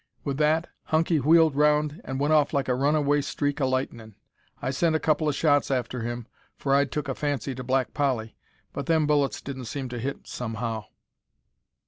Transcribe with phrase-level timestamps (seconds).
[0.25, 4.15] Wi' that Hunky wheeled round an' went off like a runaway streak o' lightnin'.
[4.59, 6.25] I sent a couple o' shots after him,
[6.57, 8.35] for I'd took a fancy to Black Polly
[8.73, 10.85] but them bullets didn't seem to hit somehow."